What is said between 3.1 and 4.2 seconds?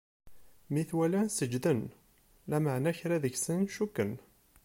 seg-sen cukken.